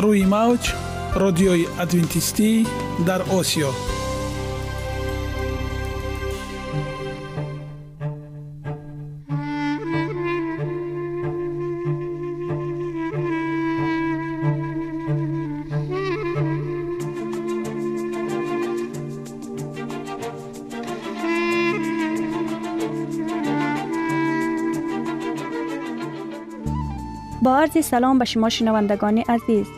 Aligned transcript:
روی 0.00 0.24
موج 0.24 0.72
رادیوی 1.14 1.66
ادوینتیستی 1.80 2.66
در 3.06 3.22
آسیا. 3.22 3.70
با 27.42 27.56
عرض 27.56 27.84
سلام 27.84 28.18
به 28.18 28.24
شما 28.24 28.48
شنوندگان 28.48 29.18
عزیز. 29.18 29.77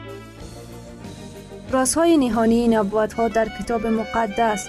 رازهای 1.71 2.17
نهانی 2.17 2.67
نبوت 2.67 3.13
ها 3.13 3.27
در 3.27 3.47
کتاب 3.59 3.87
مقدس. 3.87 4.67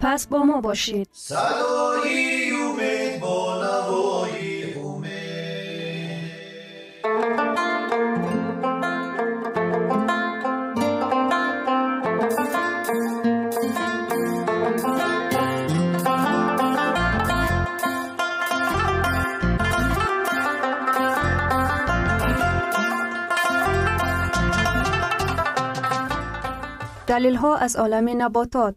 پس 0.00 0.26
با 0.26 0.38
ما 0.38 0.60
باشید. 0.60 1.08
صدای 1.12 2.50
امید 2.50 3.20
با 3.20 3.62
نوای 3.62 4.47
دلیل 27.28 27.38
ها 27.38 27.56
از 27.56 27.76
عالم 27.76 28.22
نباتات. 28.22 28.76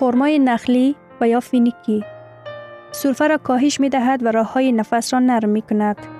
خرمای 0.00 0.38
نخلی 0.38 0.96
و 1.20 1.28
یا 1.28 1.40
فینیکی 1.40 2.04
سرفه 2.92 3.26
را 3.26 3.38
کاهش 3.38 3.80
می 3.80 3.88
دهد 3.88 4.22
و 4.22 4.32
راه 4.32 4.52
های 4.52 4.72
نفس 4.72 5.14
را 5.14 5.20
نرم 5.20 5.48
می 5.48 5.62
کند. 5.62 6.15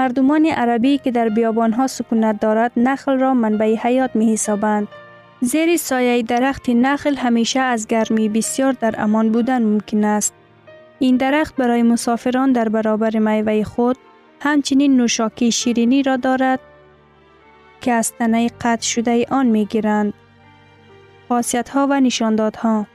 مردمان 0.00 0.46
عربی 0.46 0.98
که 0.98 1.10
در 1.10 1.28
بیابانها 1.28 1.86
سکونت 1.86 2.40
دارد 2.40 2.72
نخل 2.76 3.18
را 3.18 3.34
منبع 3.34 3.74
حیات 3.74 4.16
می 4.16 4.32
حسابند. 4.32 4.88
زیر 5.40 5.76
سایه 5.76 6.22
درخت 6.22 6.70
نخل 6.70 7.14
همیشه 7.14 7.60
از 7.60 7.86
گرمی 7.86 8.28
بسیار 8.28 8.72
در 8.72 8.94
امان 8.98 9.32
بودن 9.32 9.62
ممکن 9.62 10.04
است. 10.04 10.34
این 10.98 11.16
درخت 11.16 11.56
برای 11.56 11.82
مسافران 11.82 12.52
در 12.52 12.68
برابر 12.68 13.18
میوه 13.18 13.64
خود 13.64 13.96
همچنین 14.40 14.96
نوشاکی 14.96 15.52
شیرینی 15.52 16.02
را 16.02 16.16
دارد 16.16 16.60
که 17.80 17.92
از 17.92 18.12
تنه 18.12 18.50
قطع 18.60 18.82
شده 18.82 19.26
آن 19.30 19.46
می 19.46 19.64
گیرند. 19.66 20.14
خاصیت 21.28 21.68
ها 21.68 21.86
و 21.90 22.00
نشاندادها 22.00 22.86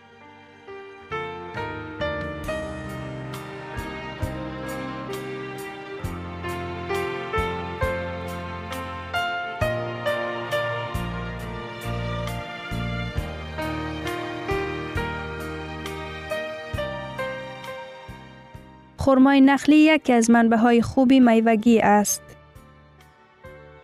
خرمای 19.05 19.41
نخلی 19.41 19.75
یکی 19.75 20.13
از 20.13 20.29
منبع 20.29 20.81
خوبی 20.81 21.19
میوگی 21.19 21.79
است. 21.79 22.21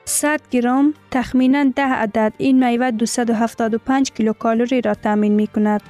100 0.05 0.41
گرم 0.51 0.93
تخمینا 1.11 1.63
10 1.75 1.83
عدد 1.83 2.33
این 2.37 2.67
میوه 2.67 2.91
275 2.91 4.11
کیلوکالری 4.11 4.81
را 4.81 4.93
تامین 4.93 5.33
می 5.33 5.47
کند. 5.47 5.81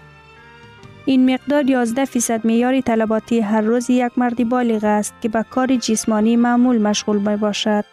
این 1.05 1.33
مقدار 1.33 1.69
11 1.69 2.05
فیصد 2.05 2.45
میار 2.45 2.81
طلباتی 2.81 3.39
هر 3.39 3.61
روز 3.61 3.89
یک 3.89 4.11
مردی 4.17 4.43
بالغ 4.43 4.83
است 4.83 5.13
که 5.21 5.29
به 5.29 5.45
کار 5.49 5.75
جسمانی 5.75 6.35
معمول 6.35 6.81
مشغول 6.81 7.17
می 7.17 7.37
باشد. 7.37 7.85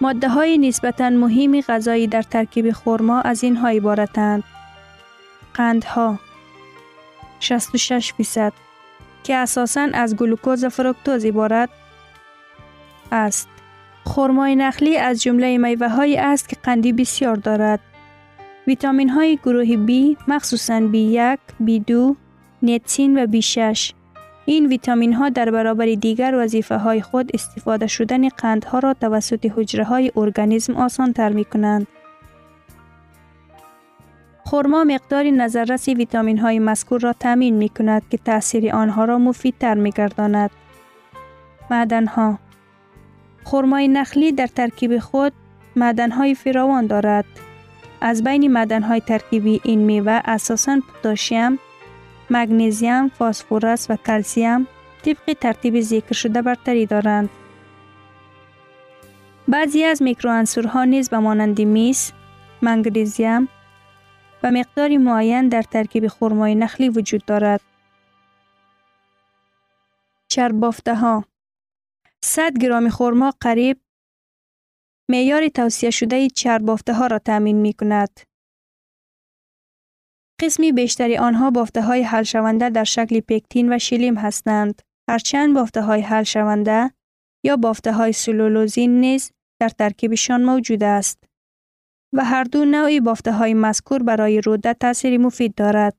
ماده 0.00 0.28
های 0.28 0.58
نسبتا 0.58 1.10
مهم 1.10 1.60
غذایی 1.60 2.06
در 2.06 2.22
ترکیب 2.22 2.72
خورما 2.72 3.20
از 3.20 3.44
اینها 3.44 3.68
عبارتند. 3.68 4.44
قندها 5.54 6.18
66 7.40 8.12
فیصد 8.12 8.52
که 9.24 9.34
اساساً 9.34 9.88
از 9.94 10.16
گلوکوز 10.16 10.64
و 10.64 10.68
فرکتوز 10.68 11.24
عبارت 11.24 11.68
است. 13.12 13.48
خرمای 14.04 14.56
نخلی 14.56 14.96
از 14.96 15.22
جمله 15.22 15.58
میوه 15.58 15.88
های 15.88 16.16
است 16.16 16.48
که 16.48 16.56
قندی 16.62 16.92
بسیار 16.92 17.36
دارد. 17.36 17.80
ویتامین 18.66 19.08
های 19.08 19.36
گروه 19.36 19.86
B 19.86 20.16
مخصوصاً 20.28 20.80
B1, 20.80 21.38
B2, 21.66 22.14
نیتسین 22.62 23.18
و 23.18 23.26
B6 23.26 23.92
این 24.46 24.66
ویتامین 24.66 25.12
ها 25.12 25.28
در 25.28 25.50
برابر 25.50 25.86
دیگر 25.86 26.34
وظیفه 26.34 26.76
های 26.76 27.02
خود 27.02 27.30
استفاده 27.34 27.86
شدن 27.86 28.28
قندها 28.28 28.78
را 28.78 28.94
توسط 28.94 29.52
حجره 29.56 29.84
های 29.84 30.12
ارگانیسم 30.16 30.76
آسان 30.76 31.12
تر 31.12 31.28
می 31.28 31.44
کنند. 31.44 31.86
خورما 34.54 34.84
مقداری 34.84 35.32
نظررس 35.32 35.88
ویتامین 35.88 36.38
های 36.38 36.58
مذکور 36.58 37.00
را 37.00 37.12
تامین 37.12 37.54
می 37.54 37.68
کند 37.68 38.02
که 38.10 38.16
تاثیر 38.16 38.74
آنها 38.74 39.04
را 39.04 39.18
مفیدتر 39.18 39.74
می 39.74 39.90
گرداند. 39.90 40.50
معدن 41.70 42.06
ها 42.06 42.38
خورمای 43.44 43.88
نخلی 43.88 44.32
در 44.32 44.46
ترکیب 44.46 44.98
خود 44.98 45.32
معدن 45.76 46.10
های 46.10 46.34
فراوان 46.34 46.86
دارد. 46.86 47.24
از 48.00 48.24
بین 48.24 48.52
معدن 48.52 48.82
های 48.82 49.00
ترکیبی 49.00 49.60
این 49.64 49.80
میوه 49.80 50.20
اساساً 50.24 50.80
پتاسیم، 50.80 51.58
مگنیزیم، 52.30 53.08
فسفرس 53.08 53.90
و 53.90 53.96
کلسیم 53.96 54.66
طبق 55.04 55.36
ترتیب 55.40 55.80
ذکر 55.80 56.14
شده 56.14 56.42
برتری 56.42 56.86
دارند. 56.86 57.30
بعضی 59.48 59.84
از 59.84 60.02
میکروانسورها 60.02 60.84
نیز 60.84 61.10
به 61.10 61.18
مانند 61.18 61.60
میس، 61.60 62.12
منگنیزیم 62.62 63.48
و 64.44 64.50
مقداری 64.50 64.98
معین 64.98 65.48
در 65.48 65.62
ترکیب 65.62 66.08
خرمای 66.08 66.54
نخلی 66.54 66.88
وجود 66.88 67.24
دارد. 67.24 67.60
چرب 70.28 70.52
بافته 70.52 70.94
ها 70.94 71.24
100 72.24 72.58
گرم 72.58 72.88
خرما 72.88 73.32
قریب 73.40 73.80
معیار 75.10 75.48
توصیه 75.48 75.90
شده 75.90 76.28
چرب 76.28 76.62
بافته 76.62 76.94
ها 76.94 77.06
را 77.06 77.18
تامین 77.18 77.56
می 77.56 77.72
کند. 77.72 78.20
قسمی 80.40 80.72
بیشتری 80.72 81.16
آنها 81.16 81.50
بافته 81.50 81.82
های 81.82 82.02
حل 82.02 82.22
شونده 82.22 82.70
در 82.70 82.84
شکل 82.84 83.20
پکتین 83.20 83.72
و 83.72 83.78
شیلیم 83.78 84.18
هستند. 84.18 84.82
هرچند 85.10 85.54
بافته 85.54 85.82
های 85.82 86.00
حل 86.00 86.22
شونده 86.22 86.90
یا 87.44 87.56
بافته 87.56 87.92
های 87.92 88.12
سلولوزین 88.12 89.00
نیز 89.00 89.32
در 89.60 89.68
ترکیبشان 89.68 90.44
موجود 90.44 90.82
است 90.82 91.23
و 92.14 92.24
هر 92.24 92.44
دو 92.44 92.64
نوعی 92.64 93.00
بافته 93.00 93.32
های 93.32 93.54
مذکور 93.54 94.02
برای 94.02 94.40
روده 94.40 94.74
تاثیر 94.74 95.18
مفید 95.18 95.54
دارد. 95.54 95.94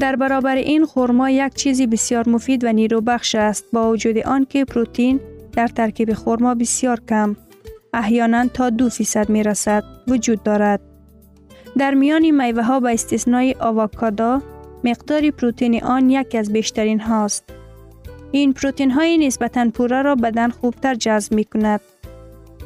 در 0.00 0.16
برابر 0.16 0.56
این 0.56 0.84
خورما 0.86 1.30
یک 1.30 1.54
چیزی 1.54 1.86
بسیار 1.86 2.28
مفید 2.28 2.64
و 2.64 2.72
نیرو 2.72 3.00
بخش 3.00 3.34
است 3.34 3.64
با 3.72 3.90
وجود 3.90 4.18
آنکه 4.18 4.64
پروتئین 4.64 5.20
در 5.58 5.68
ترکیب 5.68 6.12
خورما 6.12 6.54
بسیار 6.54 7.00
کم 7.08 7.36
احیانا 7.92 8.48
تا 8.48 8.70
دو 8.70 8.88
فیصد 8.88 9.30
می 9.30 9.42
رسد 9.42 9.84
وجود 10.08 10.42
دارد. 10.42 10.80
در 11.78 11.94
میان 11.94 12.30
میوه 12.30 12.62
ها 12.62 12.80
با 12.80 12.88
استثنای 12.88 13.54
آواکادا 13.60 14.42
مقدار 14.84 15.30
پروتئین 15.30 15.84
آن 15.84 16.10
یکی 16.10 16.38
از 16.38 16.52
بیشترین 16.52 17.00
هاست. 17.00 17.44
این 18.32 18.52
پروتئین 18.52 18.90
های 18.90 19.26
نسبتا 19.26 19.70
پوره 19.74 20.02
را 20.02 20.14
بدن 20.14 20.48
خوبتر 20.48 20.94
جذب 20.94 21.34
می 21.34 21.44
کند. 21.44 21.80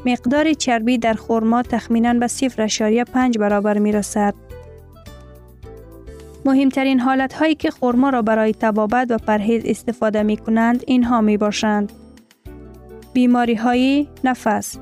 مقدار 0.07 0.53
چربی 0.53 0.99
در 0.99 1.15
خورما 1.15 1.63
تخمینا 1.63 2.15
به 2.15 2.29
0.5 2.29 3.39
برابر 3.39 3.79
می 3.79 3.93
رسد. 3.93 4.35
مهمترین 6.45 7.01
حالت 7.01 7.33
هایی 7.33 7.55
که 7.55 7.71
خورما 7.71 8.11
را 8.11 8.23
برای 8.23 8.53
تبابت 8.53 9.11
و 9.11 9.19
پرهیز 9.19 9.63
استفاده 9.67 10.23
می 10.23 10.37
کنند 10.37 10.85
اینها 10.87 11.21
می 11.21 11.37
باشند. 11.37 11.93
بیماری 13.13 13.55
های 13.55 14.09
نفس 14.25 14.79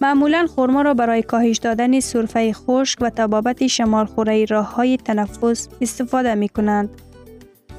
معمولا 0.00 0.46
خورما 0.54 0.82
را 0.82 0.94
برای 0.94 1.22
کاهش 1.22 1.58
دادن 1.58 2.00
سرفه 2.00 2.52
خشک 2.52 2.98
و 3.00 3.10
تبابت 3.10 3.66
شمال 3.66 4.06
خوره 4.06 4.44
راه 4.44 4.74
های 4.74 4.96
تنفس 4.96 5.68
استفاده 5.80 6.34
می 6.34 6.48
کنند. 6.48 6.88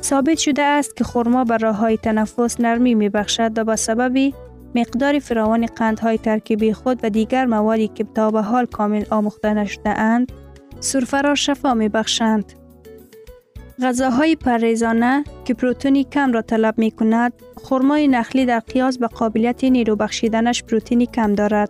ثابت 0.03 0.37
شده 0.37 0.61
است 0.61 0.95
که 0.95 1.03
خورما 1.03 1.43
بر 1.43 1.57
راه 1.57 1.75
های 1.75 1.97
تنفس 1.97 2.59
نرمی 2.59 2.95
می 2.95 3.09
بخشد 3.09 3.57
و 3.57 3.63
به 3.63 3.75
سبب 3.75 4.33
مقدار 4.75 5.19
فراوان 5.19 5.65
قندهای 5.65 6.17
ترکیبی 6.17 6.73
خود 6.73 6.99
و 7.03 7.09
دیگر 7.09 7.45
موادی 7.45 7.87
که 7.87 8.05
تا 8.15 8.31
به 8.31 8.41
حال 8.41 8.65
کامل 8.65 9.03
آموخته 9.09 9.53
نشده 9.53 9.89
اند 9.89 10.31
سرفه 10.79 11.21
را 11.21 11.35
شفا 11.35 11.73
می 11.73 11.89
بخشند. 11.89 12.64
غذاهای 13.81 14.35
پریزانه 14.35 15.23
که 15.45 15.53
پروتئینی 15.53 16.03
کم 16.03 16.31
را 16.31 16.41
طلب 16.41 16.77
می 16.77 16.91
کند، 16.91 17.33
خرمای 17.63 18.07
نخلی 18.07 18.45
در 18.45 18.59
قیاس 18.59 18.97
به 18.97 19.07
قابلیت 19.07 19.63
نیرو 19.63 19.95
بخشیدنش 19.95 20.63
پروتئینی 20.63 21.05
کم 21.05 21.33
دارد. 21.33 21.69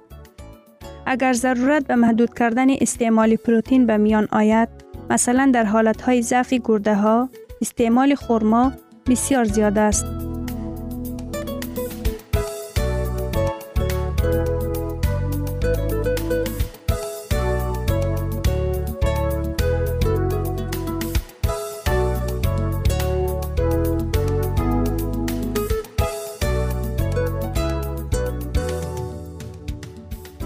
اگر 1.05 1.33
ضرورت 1.33 1.87
به 1.87 1.95
محدود 1.95 2.33
کردن 2.33 2.67
استعمال 2.81 3.35
پروتئین 3.35 3.85
به 3.85 3.97
میان 3.97 4.27
آید، 4.31 4.69
مثلا 5.09 5.51
در 5.53 5.63
حالتهای 5.63 6.21
ضعف 6.21 6.53
گرده 6.53 6.95
ها، 6.95 7.29
استعمال 7.61 8.15
خرما 8.15 8.71
بسیار 9.07 9.43
زیاد 9.43 9.77
است. 9.77 10.34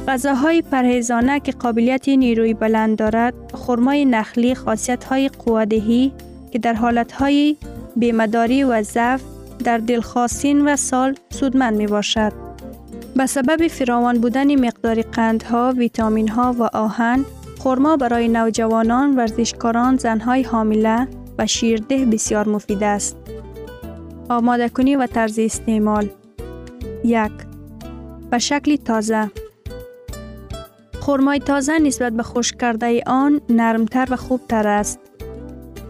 غذاهای 0.09 0.61
پرهیزانه 0.61 1.39
که 1.39 1.51
قابلیت 1.51 2.09
نیروی 2.09 2.53
بلند 2.53 2.97
دارد، 2.97 3.33
خرمای 3.53 4.05
نخلی 4.05 4.55
خاصیت 4.55 5.03
های 5.03 5.29
قوادهی 5.29 6.11
که 6.51 6.59
در 6.59 6.73
حالت 6.73 7.11
های 7.11 7.57
بیمداری 7.95 8.63
و 8.63 8.81
ضعف 8.81 9.21
در 9.63 9.77
دلخواستین 9.77 10.67
و 10.67 10.75
سال 10.75 11.15
سودمند 11.29 11.77
می 11.77 11.87
باشد. 11.87 12.33
به 13.15 13.25
سبب 13.25 13.67
فراوان 13.67 14.19
بودن 14.19 14.65
مقدار 14.65 15.01
قندها، 15.01 15.73
ویتامین 15.77 16.27
ها 16.27 16.55
و 16.59 16.63
آهن، 16.63 17.25
خرما 17.59 17.97
برای 17.97 18.27
نوجوانان، 18.27 19.15
ورزشکاران، 19.15 19.97
زنهای 19.97 20.43
حامله 20.43 21.07
و 21.37 21.47
شیرده 21.47 22.05
بسیار 22.05 22.49
مفید 22.49 22.83
است. 22.83 23.17
آماده 24.29 24.69
کنی 24.69 24.95
و 24.95 25.07
طرز 25.07 25.39
استعمال 25.39 26.09
یک 27.03 27.31
به 28.31 28.39
شکل 28.39 28.75
تازه 28.75 29.31
خرمای 31.09 31.39
تازه 31.39 31.79
نسبت 31.79 32.13
به 32.13 32.23
خشک 32.23 32.57
کرده 32.57 33.03
آن 33.07 33.41
نرمتر 33.49 34.07
و 34.09 34.15
خوبتر 34.15 34.67
است. 34.67 34.99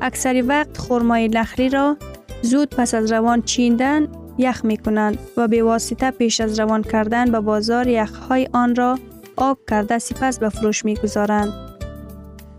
اکثر 0.01 0.43
وقت 0.47 0.77
خرمای 0.77 1.27
نخلی 1.27 1.69
را 1.69 1.97
زود 2.41 2.69
پس 2.69 2.93
از 2.93 3.11
روان 3.11 3.41
چیندن 3.41 4.07
یخ 4.37 4.65
می 4.65 4.77
کنند 4.77 5.17
و 5.37 5.47
به 5.47 5.63
واسطه 5.63 6.11
پیش 6.11 6.41
از 6.41 6.59
روان 6.59 6.81
کردن 6.83 7.31
به 7.31 7.39
بازار 7.39 7.87
یخهای 7.87 8.47
آن 8.53 8.75
را 8.75 8.99
آب 9.37 9.57
کرده 9.69 9.99
سپس 9.99 10.39
به 10.39 10.49
فروش 10.49 10.85
می 10.85 10.95
گذارند. 10.95 11.53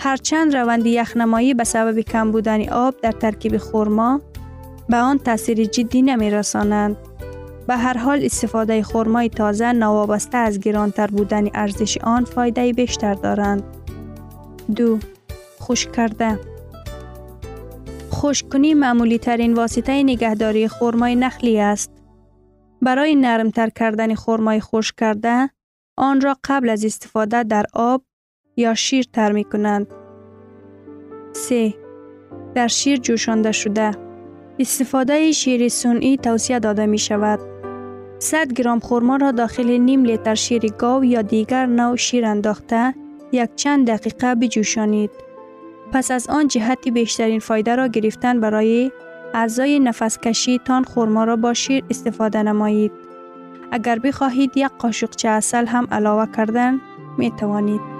هرچند 0.01 0.57
روند 0.57 0.87
یخنمایی 0.87 1.55
به 1.55 1.65
سبب 1.65 2.01
کم 2.01 2.31
بودن 2.31 2.69
آب 2.69 2.95
در 3.03 3.13
ترکیب 3.13 3.57
خرما 3.57 4.21
به 4.89 4.97
آن 4.97 5.19
تاثیر 5.19 5.65
جدی 5.65 6.03
نمی 6.03 6.31
رسانند. 6.31 6.97
به 7.71 7.77
هر 7.77 7.99
حال 7.99 8.25
استفاده 8.25 8.83
خرمای 8.83 9.29
تازه 9.29 9.73
نوابسته 9.73 10.39
از 10.39 10.61
گرانتر 10.61 11.07
بودن 11.07 11.49
ارزش 11.55 11.99
آن 11.99 12.25
فایده 12.25 12.73
بیشتر 12.73 13.15
دارند. 13.15 13.63
دو 14.77 14.99
خشک 15.61 15.93
کرده 15.93 16.39
خشک 18.13 18.49
کنی 18.49 18.75
معمولی 18.75 19.19
ترین 19.19 19.55
واسطه 19.55 20.03
نگهداری 20.03 20.69
خرمای 20.69 21.17
نخلی 21.17 21.61
است. 21.61 21.91
برای 22.83 23.15
نرمتر 23.15 23.69
کردن 23.69 24.15
خرمای 24.15 24.61
خشک 24.61 24.95
کرده 24.97 25.51
آن 25.97 26.21
را 26.21 26.37
قبل 26.45 26.69
از 26.69 26.85
استفاده 26.85 27.43
در 27.43 27.65
آب 27.73 28.05
یا 28.57 28.75
شیر 28.75 29.07
تر 29.13 29.33
می 29.33 29.45
کنند. 29.45 29.87
3. 31.33 31.75
در 32.55 32.69
شیر 32.69 32.97
جوشانده 32.97 33.53
شده 33.53 33.91
استفاده 34.59 35.33
شیر 35.33 35.69
سنئی 35.69 36.17
توصیه 36.17 36.59
داده 36.59 36.87
می 36.87 36.99
شود. 36.99 37.50
100 38.23 38.53
گرم 38.53 38.81
خورما 38.81 39.17
را 39.17 39.33
داخل 39.33 39.71
نیم 39.79 40.05
لیتر 40.05 40.35
شیر 40.35 40.67
گاو 40.73 41.05
یا 41.05 41.23
دیگر 41.23 41.67
نوع 41.67 41.97
شیر 41.97 42.27
انداخته 42.27 42.95
یک 43.33 43.51
چند 43.57 43.91
دقیقه 43.91 44.35
بجوشانید. 44.35 45.11
پس 45.93 46.11
از 46.11 46.27
آن 46.29 46.49
جهتی 46.49 46.91
بیشترین 46.91 47.41
فایده 47.41 47.77
را 47.77 47.87
گرفتن 47.87 48.41
برای 48.41 48.93
اعضای 49.35 49.81
نفس 49.81 50.19
کشی 50.19 50.59
تان 50.59 50.85
خورما 50.85 51.25
را 51.25 51.37
با 51.37 51.55
شیر 51.55 51.85
استفاده 51.91 52.43
نمایید. 52.43 52.93
اگر 53.73 53.99
بخواهید 53.99 54.57
یک 54.57 54.71
قاشقچه 54.79 55.29
اصل 55.29 55.67
هم 55.67 55.89
علاوه 55.93 56.27
کردن 56.37 56.81
می 57.19 57.31
توانید. 57.31 58.00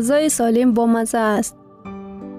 غذای 0.00 0.28
سالم 0.28 0.74
با 0.74 0.86
مزه 0.86 1.18
است. 1.18 1.56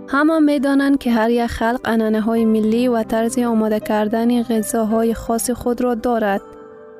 همه 0.08 0.40
می 0.40 0.60
دانند 0.60 0.98
که 0.98 1.12
هر 1.12 1.30
یک 1.30 1.48
خلق 1.48 1.80
انانه 1.86 2.22
های 2.22 2.46
ملی 2.46 2.88
و 2.88 3.04
طرز 3.04 3.40
آماده 3.40 3.80
کردن 3.80 4.44
غذاهای 4.44 5.14
خاص 5.14 5.52
خود 5.52 5.82
را 5.82 5.96
دارد. 5.96 6.42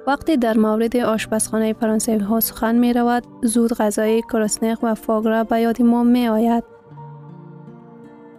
وقتی 0.08 0.38
در 0.38 0.58
مورد 0.58 0.98
آشپزخانه 0.98 1.74
فرانسوی 1.74 2.18
ها 2.18 2.40
سخن 2.40 2.76
می 2.76 2.94
رود، 2.94 3.24
زود 3.44 3.74
غذای 3.74 4.22
کرسنق 4.22 4.78
و 4.84 4.96
فاگرا 4.96 5.44
به 5.44 5.60
یاد 5.60 5.82
ما 5.82 6.04
می 6.04 6.28
آید. 6.28 6.64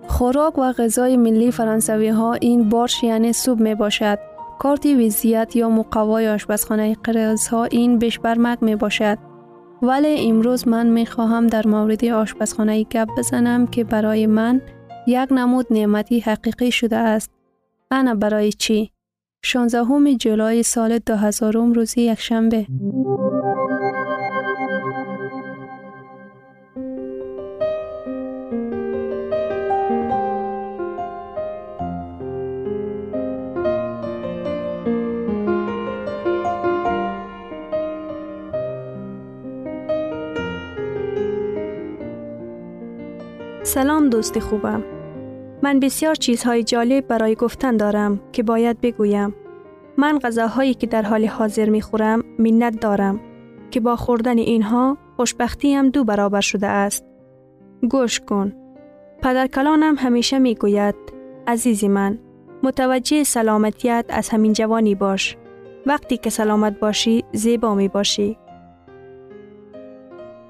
خوراک 0.08 0.58
و 0.58 0.72
غذای 0.72 1.16
ملی 1.16 1.50
فرانسوی 1.50 2.08
ها 2.08 2.32
این 2.32 2.68
بارش 2.68 3.04
یعنی 3.04 3.32
سوب 3.32 3.60
می 3.60 3.74
باشد. 3.74 4.18
کارتی 4.58 4.94
ویزیت 4.94 5.56
یا 5.56 5.68
مقوای 5.68 6.28
آشپزخانه 6.28 6.96
قرز 7.04 7.48
ها 7.48 7.64
این 7.64 7.98
بشبرمک 7.98 8.62
می 8.62 8.76
باشد. 8.76 9.31
ولی 9.82 10.28
امروز 10.28 10.68
من 10.68 10.86
می 10.86 11.06
خواهم 11.06 11.46
در 11.46 11.66
مورد 11.66 12.04
آشپزخانه 12.04 12.82
گپ 12.82 13.08
بزنم 13.18 13.66
که 13.66 13.84
برای 13.84 14.26
من 14.26 14.60
یک 15.06 15.28
نمود 15.30 15.66
نعمتی 15.70 16.20
حقیقی 16.20 16.70
شده 16.70 16.96
است. 16.96 17.30
انا 17.90 18.14
برای 18.14 18.52
چی؟ 18.52 18.90
16 19.44 20.14
جولای 20.14 20.62
سال 20.62 20.98
2000 20.98 21.52
روزی 21.52 22.00
یک 22.00 22.20
شنبه. 22.20 22.66
سلام 43.82 44.08
دوست 44.08 44.38
خوبم. 44.38 44.84
من 45.62 45.80
بسیار 45.80 46.14
چیزهای 46.14 46.64
جالب 46.64 47.06
برای 47.06 47.34
گفتن 47.34 47.76
دارم 47.76 48.20
که 48.32 48.42
باید 48.42 48.80
بگویم. 48.80 49.34
من 49.96 50.18
غذاهایی 50.18 50.74
که 50.74 50.86
در 50.86 51.02
حال 51.02 51.24
حاضر 51.26 51.68
می 51.68 51.80
خورم 51.80 52.22
منت 52.38 52.80
دارم 52.80 53.20
که 53.70 53.80
با 53.80 53.96
خوردن 53.96 54.38
اینها 54.38 54.98
خوشبختی 55.16 55.74
هم 55.74 55.88
دو 55.90 56.04
برابر 56.04 56.40
شده 56.40 56.66
است. 56.66 57.04
گوش 57.90 58.20
کن. 58.20 58.52
پدر 59.22 59.46
کلانم 59.46 59.94
همیشه 59.98 60.38
می 60.38 60.54
گوید 60.54 60.94
عزیزی 61.46 61.88
من 61.88 62.18
متوجه 62.62 63.24
سلامتیت 63.24 64.04
از 64.08 64.28
همین 64.28 64.52
جوانی 64.52 64.94
باش. 64.94 65.36
وقتی 65.86 66.16
که 66.16 66.30
سلامت 66.30 66.80
باشی 66.80 67.24
زیبا 67.32 67.74
می 67.74 67.88
باشی. 67.88 68.38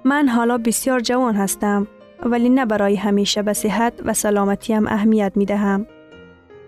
من 0.05 0.29
حالا 0.29 0.59
بسیار 0.59 1.01
جوان 1.01 1.35
هستم 1.35 1.87
ولی 2.23 2.49
نه 2.49 2.67
برای 2.67 2.97
همیشه 2.97 3.43
به 3.43 3.53
صحت 3.53 3.93
و 4.05 4.15
سلامتیم 4.15 4.87
اهمیت 4.87 5.33
می 5.37 5.45
دهم. 5.45 5.87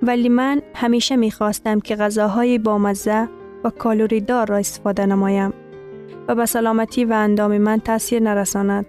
ولی 0.02 0.28
من 0.28 0.62
همیشه 0.74 1.16
می 1.16 1.30
خواستم 1.30 1.80
که 1.80 1.96
غذاهای 1.96 2.58
بامزه 2.58 3.28
و 3.64 3.70
کالوری 3.70 4.20
دار 4.20 4.46
را 4.46 4.56
استفاده 4.56 5.06
نمایم 5.06 5.52
و 6.28 6.34
به 6.34 6.46
سلامتی 6.46 7.04
و 7.04 7.12
اندام 7.12 7.58
من 7.58 7.80
تاثیر 7.80 8.22
نرساند. 8.22 8.86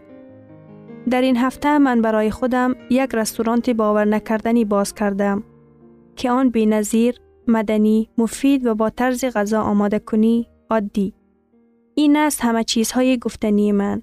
در 1.10 1.22
این 1.22 1.38
هفته 1.38 1.78
من 1.78 2.02
برای 2.02 2.32
خودم 2.32 2.76
یک 2.90 3.10
رستورانت 3.16 3.70
باور 3.70 4.06
نکردنی 4.06 4.66
باز 4.66 4.94
کردم 4.94 5.44
که 6.16 6.32
آن 6.32 6.50
بی 6.50 6.66
نظیر، 6.66 7.20
مدنی، 7.48 8.10
مفید 8.18 8.66
و 8.66 8.76
با 8.76 8.90
طرز 8.90 9.26
غذا 9.26 9.62
آماده 9.62 10.00
کنی 10.00 10.48
عادی. 10.70 11.14
این 11.96 12.18
است 12.18 12.42
همه 12.44 12.64
چیزهای 12.64 13.18
گفتنی 13.18 13.72
من. 13.72 14.02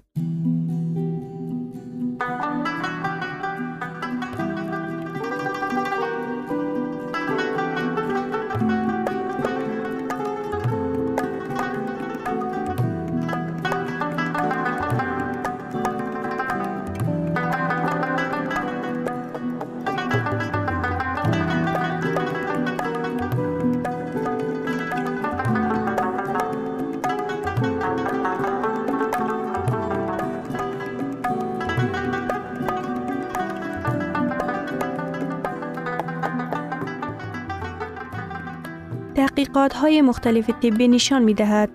تحقیقات 39.53 40.03
مختلف 40.03 40.49
طبی 40.49 40.87
نشان 40.87 41.23
می 41.23 41.33
دهد. 41.33 41.69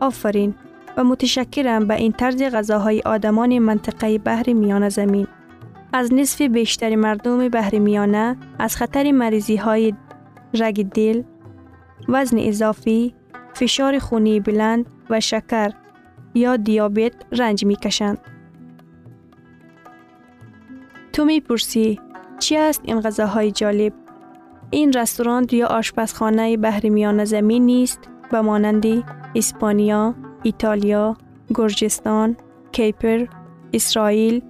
آفرین 0.00 0.54
و 0.96 1.04
متشکرم 1.04 1.86
به 1.86 1.94
این 1.94 2.12
طرز 2.12 2.42
غذاهای 2.42 3.00
آدمان 3.00 3.58
منطقه 3.58 4.18
بحر 4.18 4.52
میانه 4.52 4.88
زمین. 4.88 5.26
از 5.92 6.12
نصف 6.12 6.42
بیشتر 6.42 6.96
مردم 6.96 7.48
بحر 7.48 7.78
میانه 7.78 8.36
از 8.58 8.76
خطر 8.76 9.12
مریضی 9.12 9.56
های 9.56 9.94
رگ 10.54 10.88
دل، 10.88 11.22
وزن 12.08 12.38
اضافی، 12.38 13.14
فشار 13.54 13.98
خونی 13.98 14.40
بلند 14.40 14.86
و 15.10 15.20
شکر 15.20 15.72
یا 16.34 16.56
دیابت 16.56 17.12
رنج 17.32 17.64
می 17.64 17.76
کشند. 17.76 18.18
تو 21.12 21.24
می‌پرسی 21.24 22.00
چی 22.38 22.56
است 22.56 22.80
این 22.84 23.00
غذاهای 23.00 23.50
جالب؟ 23.50 24.01
این 24.72 24.92
رستوران 24.92 25.46
یا 25.50 25.66
آشپزخانه 25.66 26.56
بحر 26.56 26.88
میان 26.88 27.24
زمین 27.24 27.66
نیست 27.66 28.00
به 28.30 28.40
مانند 28.40 28.84
اسپانیا، 29.34 30.14
ایتالیا، 30.42 31.16
گرجستان، 31.54 32.36
کیپر، 32.72 33.26
اسرائیل، 33.72 34.42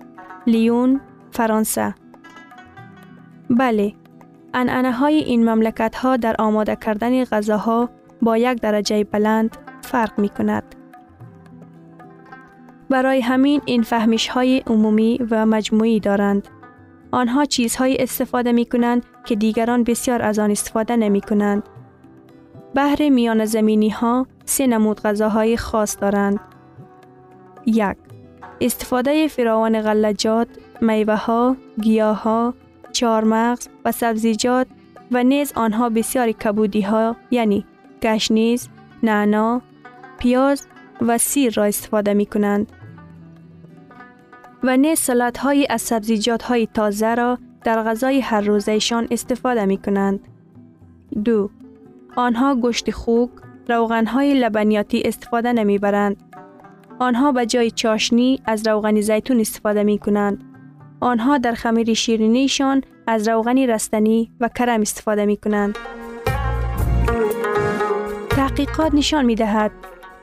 لیون، 0.47 1.01
فرانسه. 1.31 1.95
بله، 3.51 3.93
انعنه 4.55 4.93
های 4.93 5.15
این 5.15 5.51
مملکت 5.51 5.95
ها 5.97 6.17
در 6.17 6.37
آماده 6.39 6.77
کردن 6.77 7.25
غذاها 7.25 7.91
با 8.23 8.39
یک 8.39 8.61
درجه 8.61 9.05
بلند 9.05 9.57
فرق 9.83 10.19
می 10.19 10.29
کند. 10.29 10.75
برای 12.91 13.21
همین 13.21 13.61
این 13.65 13.83
فهمیش 13.83 14.29
های 14.29 14.63
عمومی 14.67 15.19
و 15.31 15.47
مجموعی 15.47 16.01
دارند. 16.01 16.49
آنها 17.11 17.45
چیزهایی 17.45 17.97
استفاده 17.97 18.53
می 18.53 18.65
کنند 18.65 19.07
که 19.25 19.35
دیگران 19.35 19.85
بسیار 19.85 20.23
از 20.23 20.39
آن 20.39 20.51
استفاده 20.51 20.97
نمی 20.97 21.21
کنند. 21.21 21.63
بحر 22.75 23.09
میان 23.09 23.45
زمینی 23.45 23.89
ها 23.89 24.27
سه 24.45 24.67
نمود 24.67 25.01
غذاهای 25.01 25.57
خاص 25.57 25.97
دارند. 26.01 26.41
یک 27.67 27.97
استفاده 28.61 29.29
فراوان 29.29 29.83
غلجات، 29.83 30.49
میوه 30.81 31.15
ها، 31.15 31.57
گیاه 31.83 32.23
ها، 32.23 32.55
چارمغز 32.93 33.69
و 33.85 33.93
سبزیجات 33.93 34.67
و 35.11 35.25
نیز 35.25 35.53
آنها 35.57 35.89
بسیاری 35.89 36.33
کبودی 36.33 36.81
ها 36.81 37.17
یعنی 37.31 37.65
گشنیز، 38.03 38.69
نعنا، 39.03 39.63
پیاز 40.19 40.67
و 41.01 41.19
سیر 41.19 41.55
را 41.55 41.65
استفاده 41.65 42.15
می 42.15 42.27
کنند. 42.27 42.73
و 44.63 44.77
نیز 44.77 44.99
سلات 44.99 45.39
های 45.39 45.67
از 45.71 45.83
سبزیجات 45.83 46.43
های 46.43 46.69
تازه 46.75 47.15
را 47.15 47.39
در 47.65 47.83
غذای 47.83 48.21
هر 48.21 48.41
روزهشان 48.41 49.09
استفاده 49.11 49.65
می 49.65 49.77
کنند. 49.77 50.29
دو. 51.25 51.51
آنها 52.17 52.55
گوشت 52.55 52.91
خوک، 52.91 53.31
روغن 53.69 54.07
های 54.07 54.35
لبنیاتی 54.35 55.03
استفاده 55.05 55.53
نمی 55.53 55.79
برند. 55.79 56.17
آنها 56.99 57.33
به 57.33 57.47
جای 57.47 57.71
چاشنی 57.71 58.41
از 58.45 58.69
روغن 58.69 59.01
زیتون 59.01 59.41
استفاده 59.41 59.83
می 59.83 59.99
کنند. 59.99 60.45
آنها 61.01 61.39
در 61.39 61.53
خمیر 61.53 61.95
شیرینیشان 61.95 62.83
از 63.07 63.29
روغن 63.29 63.59
رستنی 63.59 64.31
و 64.41 64.49
کرم 64.49 64.81
استفاده 64.81 65.27
می 65.27 65.37
کنند. 65.37 65.79
تحقیقات 68.31 68.95
نشان 68.95 69.25
می 69.25 69.35
دهد 69.35 69.71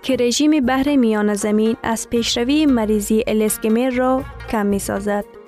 که 0.02 0.16
رژیم 0.16 0.66
بحر 0.66 0.96
میان 0.96 1.34
زمین 1.34 1.76
از 1.84 2.10
پیشروی 2.10 2.66
مریضی 2.66 3.24
الاسکمر 3.28 3.90
را 3.90 4.24
کم 4.52 4.66
می 4.66 4.80
سازد. 4.80 5.39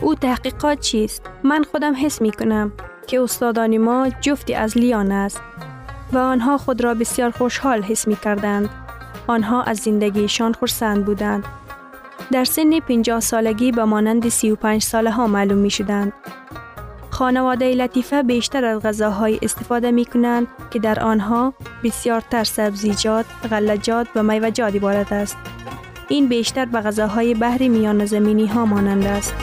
او 0.00 0.14
تحقیقات 0.14 0.80
چیست؟ 0.80 1.22
من 1.42 1.62
خودم 1.62 1.94
حس 2.04 2.22
می 2.22 2.32
کنم 2.32 2.72
که 3.06 3.20
استادان 3.20 3.78
ما 3.78 4.08
جفتی 4.20 4.54
از 4.54 4.78
لیان 4.78 5.12
است 5.12 5.40
و 6.12 6.18
آنها 6.18 6.58
خود 6.58 6.84
را 6.84 6.94
بسیار 6.94 7.30
خوشحال 7.30 7.82
حس 7.82 8.08
می 8.08 8.16
کردند. 8.16 8.68
آنها 9.26 9.62
از 9.62 9.78
زندگیشان 9.78 10.52
خرسند 10.52 11.04
بودند. 11.04 11.44
در 12.32 12.44
سن 12.44 12.80
50 12.80 13.20
سالگی 13.20 13.72
به 13.72 13.84
مانند 13.84 14.28
35 14.28 14.82
ساله 14.82 15.10
ها 15.10 15.26
معلوم 15.26 15.58
می 15.58 15.70
شدند. 15.70 16.12
خانواده 17.10 17.74
لطیفه 17.74 18.22
بیشتر 18.22 18.64
از 18.64 18.82
غذاهای 18.82 19.38
استفاده 19.42 19.90
می 19.90 20.04
کنند 20.04 20.46
که 20.70 20.78
در 20.78 21.00
آنها 21.00 21.54
بسیار 21.84 22.20
تر 22.20 22.44
سبزیجات، 22.44 23.24
غلجات 23.50 24.06
و 24.14 24.22
میوجات 24.22 24.74
عبارت 24.74 25.12
است. 25.12 25.36
این 26.08 26.28
بیشتر 26.28 26.64
به 26.64 26.80
غذاهای 26.80 27.34
بحری 27.34 27.68
میان 27.68 28.04
زمینی 28.04 28.46
ها 28.46 28.66
مانند 28.66 29.06
است. 29.06 29.34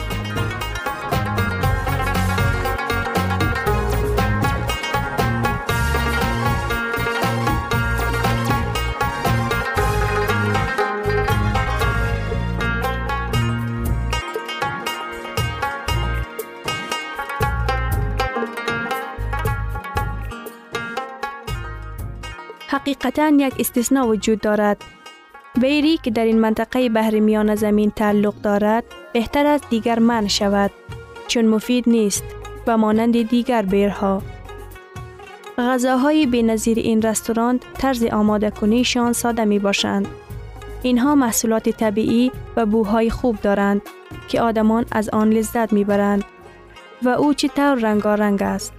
حقیقتا 22.82 23.28
یک 23.28 23.54
استثناء 23.58 24.06
وجود 24.06 24.40
دارد. 24.40 24.84
بیری 25.60 25.96
که 25.96 26.10
در 26.10 26.24
این 26.24 26.40
منطقه 26.40 26.88
بحر 26.88 27.20
میان 27.20 27.54
زمین 27.54 27.90
تعلق 27.90 28.34
دارد 28.34 28.84
بهتر 29.12 29.46
از 29.46 29.60
دیگر 29.70 29.98
من 29.98 30.28
شود 30.28 30.70
چون 31.28 31.44
مفید 31.44 31.88
نیست 31.88 32.24
و 32.66 32.78
مانند 32.78 33.28
دیگر 33.28 33.62
بیرها. 33.62 34.22
غذاهای 35.58 36.26
به 36.26 36.42
نظیر 36.42 36.78
این 36.78 37.02
رستوران 37.02 37.60
طرز 37.78 38.04
آماده 38.04 38.50
کنیشان 38.50 39.12
ساده 39.12 39.44
می 39.44 39.58
باشند. 39.58 40.08
اینها 40.82 41.14
محصولات 41.14 41.68
طبیعی 41.68 42.32
و 42.56 42.66
بوهای 42.66 43.10
خوب 43.10 43.40
دارند 43.40 43.82
که 44.28 44.40
آدمان 44.40 44.84
از 44.92 45.08
آن 45.08 45.30
لذت 45.30 45.72
می 45.72 45.84
برند 45.84 46.24
و 47.02 47.08
او 47.08 47.34
چطور 47.34 47.74
رنگارنگ 47.74 48.42
است. 48.42 48.72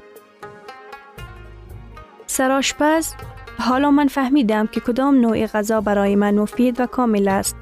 سراشپز 2.27 3.13
حالا 3.59 3.91
من 3.91 4.07
فهمیدم 4.07 4.67
که 4.67 4.79
کدام 4.79 5.15
نوع 5.15 5.45
غذا 5.45 5.81
برای 5.81 6.15
من 6.15 6.35
مفید 6.35 6.81
و 6.81 6.85
کامل 6.85 7.27
است. 7.27 7.55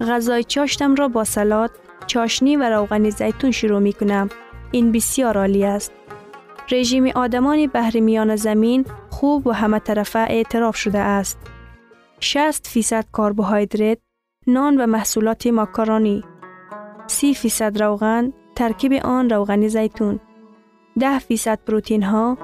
غذای 0.00 0.44
چاشتم 0.44 0.94
را 0.94 1.08
با 1.08 1.24
سلات، 1.24 1.70
چاشنی 2.06 2.56
و 2.56 2.62
روغن 2.70 3.10
زیتون 3.10 3.50
شروع 3.50 3.78
می 3.78 3.92
کنم. 3.92 4.28
این 4.70 4.92
بسیار 4.92 5.38
عالی 5.38 5.64
است. 5.64 5.92
رژیم 6.70 7.06
آدمان 7.06 7.66
بحر 7.66 8.00
میان 8.00 8.36
زمین 8.36 8.84
خوب 9.10 9.46
و 9.46 9.52
همه 9.52 9.78
طرفه 9.78 10.18
اعتراف 10.18 10.76
شده 10.76 10.98
است. 10.98 11.38
60 12.20 12.66
فیصد 12.66 13.04
کربوهیدرات، 13.16 13.98
نان 14.46 14.80
و 14.80 14.86
محصولات 14.86 15.46
ماکارونی، 15.46 16.24
30 17.06 17.34
فیصد 17.34 17.82
روغن، 17.82 18.32
ترکیب 18.56 18.92
آن 18.92 19.30
روغن 19.30 19.68
زیتون، 19.68 20.20
10 21.00 21.18
فیصد 21.18 21.58
پروتین 21.66 22.02
ها، 22.02 22.38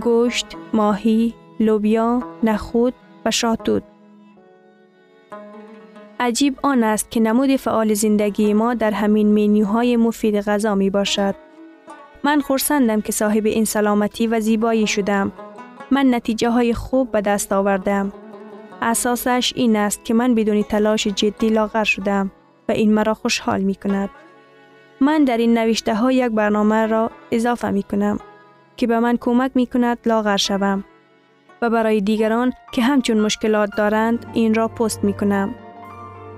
گوشت، 0.00 0.46
ماهی، 0.72 1.34
لوبیا، 1.60 2.22
نخود 2.42 2.94
و 3.24 3.30
شاتوت. 3.30 3.82
عجیب 6.20 6.58
آن 6.62 6.84
است 6.84 7.10
که 7.10 7.20
نمود 7.20 7.56
فعال 7.56 7.94
زندگی 7.94 8.52
ما 8.52 8.74
در 8.74 8.90
همین 8.90 9.28
مینیوهای 9.28 9.96
مفید 9.96 10.40
غذا 10.40 10.74
می 10.74 10.90
باشد. 10.90 11.34
من 12.24 12.40
خورسندم 12.40 13.00
که 13.00 13.12
صاحب 13.12 13.46
این 13.46 13.64
سلامتی 13.64 14.26
و 14.26 14.40
زیبایی 14.40 14.86
شدم. 14.86 15.32
من 15.90 16.14
نتیجه 16.14 16.50
های 16.50 16.74
خوب 16.74 17.10
به 17.10 17.20
دست 17.20 17.52
آوردم. 17.52 18.12
اساسش 18.82 19.52
این 19.56 19.76
است 19.76 20.04
که 20.04 20.14
من 20.14 20.34
بدون 20.34 20.62
تلاش 20.62 21.06
جدی 21.06 21.48
لاغر 21.48 21.84
شدم 21.84 22.30
و 22.68 22.72
این 22.72 22.94
مرا 22.94 23.14
خوشحال 23.14 23.60
می 23.60 23.74
کند. 23.74 24.10
من 25.00 25.24
در 25.24 25.36
این 25.36 25.58
نوشته 25.58 25.94
ها 25.94 26.12
یک 26.12 26.32
برنامه 26.32 26.86
را 26.86 27.10
اضافه 27.30 27.70
می 27.70 27.82
کنم 27.82 28.18
که 28.76 28.86
به 28.86 29.00
من 29.00 29.16
کمک 29.16 29.50
می 29.54 29.66
کند 29.66 29.98
لاغر 30.06 30.36
شوم. 30.36 30.84
و 31.64 31.70
برای 31.70 32.00
دیگران 32.00 32.52
که 32.72 32.82
همچون 32.82 33.20
مشکلات 33.20 33.70
دارند 33.76 34.26
این 34.32 34.54
را 34.54 34.68
پست 34.68 35.04
می 35.04 35.12
کنم. 35.12 35.54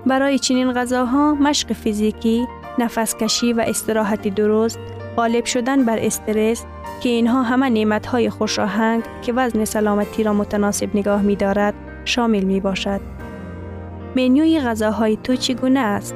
برای 0.05 0.39
چنین 0.39 0.71
غذاها 0.71 1.33
مشق 1.33 1.73
فیزیکی، 1.73 2.47
نفس 2.79 3.15
کشی 3.15 3.53
و 3.53 3.63
استراحتی 3.67 4.29
درست، 4.29 4.79
غالب 5.17 5.45
شدن 5.45 5.85
بر 5.85 5.97
استرس 6.01 6.65
که 7.03 7.09
اینها 7.09 7.43
همه 7.43 7.69
نعمت 7.69 8.05
های 8.05 8.29
خوش 8.29 8.59
آهنگ 8.59 9.03
که 9.21 9.33
وزن 9.33 9.65
سلامتی 9.65 10.23
را 10.23 10.33
متناسب 10.33 10.95
نگاه 10.95 11.21
می 11.21 11.35
دارد 11.35 11.73
شامل 12.05 12.43
می 12.43 12.59
باشد. 12.59 13.01
منیوی 14.15 14.59
غذاهای 14.59 15.17
تو 15.23 15.35
چگونه 15.35 15.79
است؟ 15.79 16.15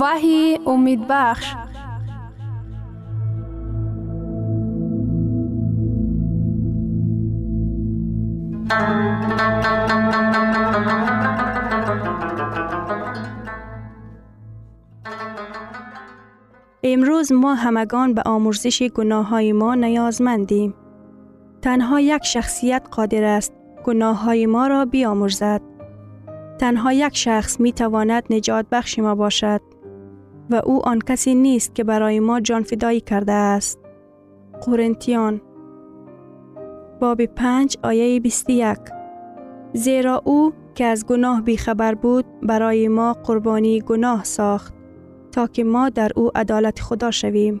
وحی 0.00 0.58
امید 0.66 1.00
بخش 1.08 1.54
امروز 16.82 17.32
ما 17.32 17.54
همگان 17.54 18.14
به 18.14 18.22
آمرزش 18.26 18.82
گناه 18.82 19.28
های 19.28 19.52
ما 19.52 19.74
نیازمندیم. 19.74 20.74
تنها 21.62 22.00
یک 22.00 22.24
شخصیت 22.24 22.88
قادر 22.90 23.24
است 23.24 23.52
گناه 23.84 24.22
های 24.22 24.46
ما 24.46 24.66
را 24.66 24.84
بیامرزد. 24.84 25.60
تنها 26.58 26.92
یک 26.92 27.16
شخص 27.16 27.60
می 27.60 27.72
تواند 27.72 28.24
نجات 28.30 28.66
بخش 28.72 28.98
ما 28.98 29.14
باشد 29.14 29.69
و 30.50 30.62
او 30.64 30.88
آن 30.88 30.98
کسی 30.98 31.34
نیست 31.34 31.74
که 31.74 31.84
برای 31.84 32.20
ما 32.20 32.40
جان 32.40 32.62
فدایی 32.62 33.00
کرده 33.00 33.32
است. 33.32 33.78
قرنتیان 34.62 35.40
باب 37.00 37.24
5 37.24 37.76
آیه 37.82 38.20
21 38.20 38.78
زیرا 39.72 40.22
او 40.24 40.52
که 40.74 40.84
از 40.84 41.06
گناه 41.06 41.42
بیخبر 41.42 41.94
بود 41.94 42.24
برای 42.42 42.88
ما 42.88 43.12
قربانی 43.12 43.80
گناه 43.80 44.24
ساخت 44.24 44.74
تا 45.32 45.46
که 45.46 45.64
ما 45.64 45.88
در 45.88 46.10
او 46.16 46.30
عدالت 46.34 46.80
خدا 46.80 47.10
شویم. 47.10 47.60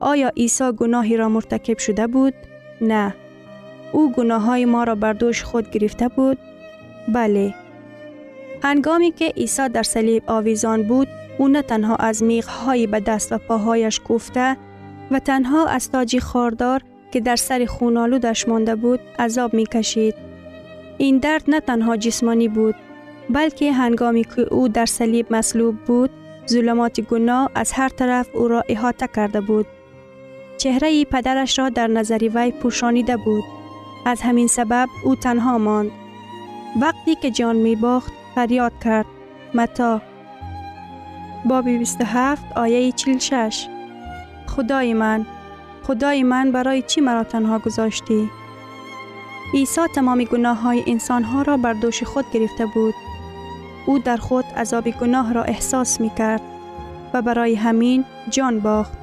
آیا 0.00 0.28
عیسی 0.28 0.72
گناهی 0.72 1.16
را 1.16 1.28
مرتکب 1.28 1.78
شده 1.78 2.06
بود؟ 2.06 2.34
نه. 2.80 3.14
او 3.92 4.12
گناه 4.12 4.42
های 4.42 4.64
ما 4.64 4.84
را 4.84 4.94
بر 4.94 5.12
دوش 5.12 5.44
خود 5.44 5.70
گرفته 5.70 6.08
بود؟ 6.08 6.38
بله. 7.14 7.54
هنگامی 8.62 9.10
که 9.10 9.28
عیسی 9.28 9.68
در 9.68 9.82
صلیب 9.82 10.22
آویزان 10.26 10.82
بود، 10.82 11.08
او 11.38 11.48
نه 11.48 11.62
تنها 11.62 11.96
از 11.96 12.22
میخ 12.22 12.48
های 12.48 12.86
به 12.86 13.00
دست 13.00 13.32
و 13.32 13.38
پاهایش 13.38 14.00
کوفته 14.00 14.56
و 15.10 15.18
تنها 15.18 15.66
از 15.66 15.90
تاجی 15.90 16.20
خاردار 16.20 16.82
که 17.12 17.20
در 17.20 17.36
سر 17.36 17.64
خونالودش 17.64 18.48
مانده 18.48 18.74
بود 18.76 19.00
عذاب 19.18 19.54
می 19.54 19.66
کشید. 19.66 20.14
این 20.98 21.18
درد 21.18 21.44
نه 21.48 21.60
تنها 21.60 21.96
جسمانی 21.96 22.48
بود 22.48 22.74
بلکه 23.30 23.72
هنگامی 23.72 24.24
که 24.24 24.40
او 24.40 24.68
در 24.68 24.86
صلیب 24.86 25.26
مصلوب 25.30 25.76
بود 25.76 26.10
ظلمات 26.48 27.00
گناه 27.00 27.50
از 27.54 27.72
هر 27.72 27.88
طرف 27.88 28.28
او 28.34 28.48
را 28.48 28.64
احاطه 28.68 29.08
کرده 29.16 29.40
بود. 29.40 29.66
چهره 30.58 31.04
پدرش 31.04 31.58
را 31.58 31.68
در 31.68 31.86
نظر 31.86 32.28
وی 32.34 32.52
پوشانیده 32.52 33.16
بود. 33.16 33.44
از 34.06 34.20
همین 34.20 34.46
سبب 34.46 34.88
او 35.04 35.16
تنها 35.16 35.58
ماند. 35.58 35.90
وقتی 36.80 37.14
که 37.14 37.30
جان 37.30 37.56
می 37.56 37.76
باخت 37.76 38.12
فریاد 38.34 38.72
کرد. 38.84 39.06
متا 39.54 40.00
بابی 41.44 41.78
27 41.78 42.44
آیه 42.56 42.92
46 42.92 43.68
خدای 44.46 44.94
من 44.94 45.26
خدای 45.82 46.22
من 46.22 46.52
برای 46.52 46.82
چی 46.82 47.00
مرا 47.00 47.24
تنها 47.24 47.58
گذاشتی؟ 47.58 48.30
عیسی 49.54 49.80
تمام 49.94 50.24
گناه 50.24 50.60
های 50.60 50.84
انسان 50.86 51.22
ها 51.22 51.42
را 51.42 51.56
بر 51.56 51.72
دوش 51.72 52.02
خود 52.02 52.24
گرفته 52.32 52.66
بود. 52.66 52.94
او 53.86 53.98
در 53.98 54.16
خود 54.16 54.44
عذاب 54.56 54.90
گناه 54.90 55.32
را 55.32 55.42
احساس 55.42 56.00
می 56.00 56.10
کرد 56.18 56.40
و 57.12 57.22
برای 57.22 57.54
همین 57.54 58.04
جان 58.30 58.60
باخت. 58.60 58.98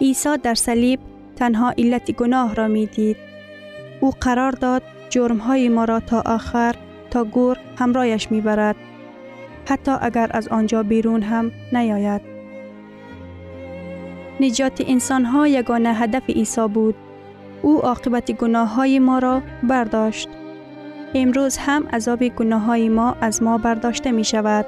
عیسی 0.00 0.36
در 0.42 0.54
صلیب 0.54 1.00
تنها 1.36 1.74
علت 1.78 2.10
گناه 2.10 2.54
را 2.54 2.68
می 2.68 2.86
دید. 2.86 3.16
او 4.00 4.10
قرار 4.20 4.52
داد 4.52 4.82
جرم 5.10 5.38
های 5.38 5.68
ما 5.68 5.84
را 5.84 6.00
تا 6.00 6.22
آخر 6.26 6.74
تا 7.10 7.24
گور 7.24 7.56
همراهش 7.78 8.30
می 8.30 8.40
برد. 8.40 8.76
حتی 9.66 9.92
اگر 10.00 10.30
از 10.30 10.48
آنجا 10.48 10.82
بیرون 10.82 11.22
هم 11.22 11.52
نیاید. 11.72 12.20
نجات 14.40 14.82
انسان 14.86 15.24
ها 15.24 15.48
یگانه 15.48 15.94
هدف 15.94 16.30
عیسی 16.30 16.68
بود. 16.68 16.94
او 17.62 17.80
عاقبت 17.80 18.32
گناه 18.32 18.74
های 18.74 18.98
ما 18.98 19.18
را 19.18 19.42
برداشت. 19.62 20.28
امروز 21.14 21.56
هم 21.56 21.86
عذاب 21.92 22.28
گناه 22.28 22.62
های 22.62 22.88
ما 22.88 23.16
از 23.20 23.42
ما 23.42 23.58
برداشته 23.58 24.12
می 24.12 24.24
شود. 24.24 24.66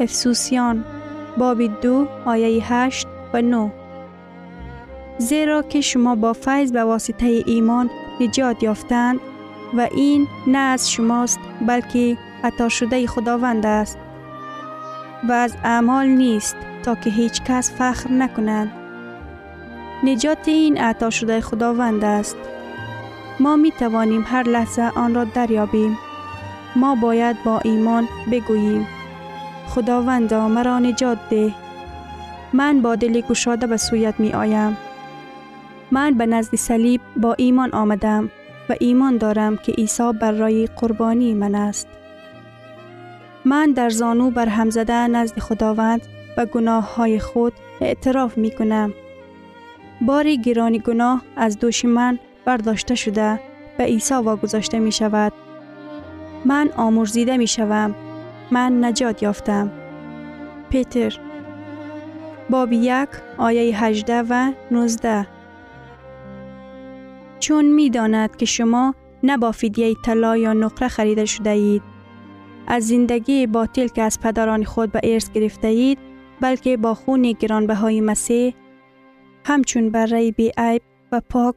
افسوسیان 0.00 0.84
باب 1.38 1.80
دو 1.80 2.06
آیه 2.24 2.74
8 2.74 3.06
و 3.32 3.42
9 3.42 3.72
زیرا 5.18 5.62
که 5.62 5.80
شما 5.80 6.14
با 6.14 6.32
فیض 6.32 6.72
به 6.72 6.84
واسطه 6.84 7.42
ایمان 7.46 7.90
نجات 8.20 8.62
یافتند 8.62 9.20
و 9.76 9.88
این 9.94 10.26
نه 10.46 10.58
از 10.58 10.90
شماست 10.90 11.38
بلکه 11.66 12.16
عطا 12.44 12.68
شده 12.68 13.06
خداوند 13.06 13.66
است 13.66 13.98
و 15.28 15.32
از 15.32 15.56
اعمال 15.64 16.06
نیست 16.06 16.56
تا 16.82 16.94
که 16.94 17.10
هیچ 17.10 17.42
کس 17.42 17.72
فخر 17.72 18.10
نکنند. 18.10 18.72
نجات 20.04 20.48
این 20.48 20.78
عطا 20.78 21.10
شده 21.10 21.40
خداوند 21.40 22.04
است. 22.04 22.36
ما 23.40 23.56
می 23.56 23.70
توانیم 23.70 24.24
هر 24.26 24.42
لحظه 24.42 24.82
آن 24.82 25.14
را 25.14 25.24
دریابیم. 25.24 25.98
ما 26.76 26.94
باید 26.94 27.36
با 27.44 27.58
ایمان 27.58 28.08
بگوییم. 28.32 28.86
خداوندا 29.68 30.48
مرا 30.48 30.78
نجات 30.78 31.18
ده. 31.30 31.54
من 32.52 32.82
با 32.82 32.96
دل 32.96 33.20
گشاده 33.20 33.66
به 33.66 33.76
سویت 33.76 34.14
می 34.18 34.32
آیم. 34.32 34.76
من 35.90 36.14
به 36.14 36.26
نزد 36.26 36.54
صلیب 36.54 37.00
با 37.16 37.34
ایمان 37.38 37.70
آمدم 37.70 38.30
و 38.68 38.74
ایمان 38.80 39.16
دارم 39.16 39.56
که 39.56 39.72
عیسی 39.72 40.12
برای 40.12 40.68
قربانی 40.76 41.34
من 41.34 41.54
است. 41.54 41.88
من 43.44 43.72
در 43.72 43.90
زانو 43.90 44.30
بر 44.30 44.46
هم 44.46 44.70
زده 44.70 45.06
نزد 45.06 45.38
خداوند 45.38 46.06
و 46.36 46.46
گناه 46.46 46.94
های 46.94 47.18
خود 47.18 47.52
اعتراف 47.80 48.38
می 48.38 48.50
کنم. 48.50 48.92
باری 50.00 50.42
گرانی 50.42 50.78
گناه 50.78 51.22
از 51.36 51.58
دوش 51.58 51.84
من 51.84 52.18
برداشته 52.44 52.94
شده 52.94 53.40
به 53.78 53.84
عیسی 53.84 54.14
واگذاشته 54.14 54.78
می 54.78 54.92
شود. 54.92 55.32
من 56.44 56.70
آمرزیده 56.76 57.36
می 57.36 57.46
شوم. 57.46 57.94
من 58.50 58.84
نجات 58.84 59.22
یافتم. 59.22 59.70
پیتر 60.70 61.18
باب 62.50 62.72
یک 62.72 63.08
آیه 63.38 63.84
18 63.84 64.22
و 64.30 64.52
19 64.70 65.26
چون 67.40 67.64
می 67.64 67.90
داند 67.90 68.36
که 68.36 68.46
شما 68.46 68.94
نه 69.22 69.36
با 69.36 69.52
فدیه 69.52 69.94
طلا 70.04 70.36
یا 70.36 70.52
نقره 70.52 70.88
خریده 70.88 71.24
شده 71.24 71.50
اید 71.50 71.82
از 72.66 72.88
زندگی 72.88 73.46
باطل 73.46 73.88
که 73.88 74.02
از 74.02 74.20
پدران 74.20 74.64
خود 74.64 74.92
به 74.92 75.00
ارث 75.02 75.30
گرفته 75.30 75.68
اید 75.68 75.98
بلکه 76.40 76.76
با 76.76 76.94
خون 76.94 77.32
گرانبهای 77.32 78.00
مسیح 78.00 78.54
همچون 79.44 79.90
بره 79.90 80.30
بی 80.30 80.52
عیب 80.58 80.82
و 81.12 81.20
پاک 81.28 81.54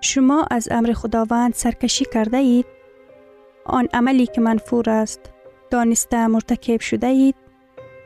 شما 0.00 0.46
از 0.50 0.68
امر 0.70 0.92
خداوند 0.92 1.54
سرکشی 1.54 2.04
کرده 2.04 2.36
اید 2.36 2.66
آن 3.64 3.88
عملی 3.94 4.26
که 4.26 4.40
منفور 4.40 4.90
است 4.90 5.20
دانسته 5.70 6.26
مرتکب 6.26 6.80
شده 6.80 7.06
اید 7.06 7.34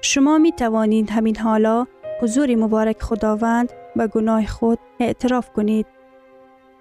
شما 0.03 0.39
می 0.39 0.53
توانید 0.53 1.11
همین 1.11 1.37
حالا 1.37 1.87
حضور 2.23 2.55
مبارک 2.55 3.03
خداوند 3.03 3.73
به 3.97 4.07
گناه 4.07 4.47
خود 4.47 4.79
اعتراف 5.01 5.51
کنید. 5.51 5.87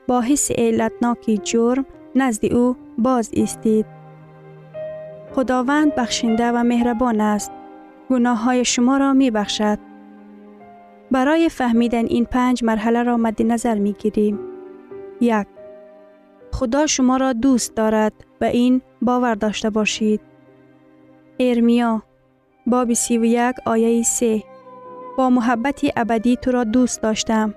با 0.07 0.21
حس 0.21 0.51
علتناکی 0.51 1.37
جرم 1.37 1.85
نزد 2.15 2.45
او 2.53 2.75
باز 2.97 3.29
ایستید 3.33 3.85
خداوند 5.35 5.95
بخشنده 5.95 6.51
و 6.51 6.63
مهربان 6.63 7.21
است 7.21 7.51
گناه 8.09 8.43
های 8.43 8.65
شما 8.65 8.97
را 8.97 9.13
می 9.13 9.31
بخشد 9.31 9.79
برای 11.11 11.49
فهمیدن 11.49 12.05
این 12.05 12.25
پنج 12.25 12.63
مرحله 12.63 13.03
را 13.03 13.17
مد 13.17 13.41
نظر 13.41 13.75
می 13.75 13.93
گیریم. 13.93 14.39
یک 15.21 15.47
خدا 16.51 16.87
شما 16.87 17.17
را 17.17 17.33
دوست 17.33 17.75
دارد 17.75 18.13
و 18.41 18.45
این 18.45 18.81
باور 19.01 19.35
داشته 19.35 19.69
باشید. 19.69 20.21
ارمیا 21.39 22.03
باب 22.67 22.93
سی 22.93 23.17
و 23.17 23.25
یک 23.25 23.55
آیه 23.65 24.03
سه 24.03 24.43
با 25.17 25.29
محبت 25.29 25.81
ابدی 25.95 26.35
تو 26.35 26.51
را 26.51 26.63
دوست 26.63 27.01
داشتم. 27.01 27.53